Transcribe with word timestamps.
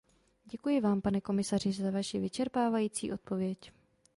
Děkuji 0.45 0.81
Vám, 0.81 1.01
pane 1.01 1.21
komisaři, 1.21 1.71
za 1.73 1.91
vaši 1.91 2.19
vyčerpávající 2.19 3.11
odpověď. 3.11 3.71